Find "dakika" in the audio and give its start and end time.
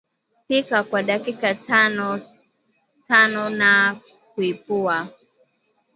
1.03-1.55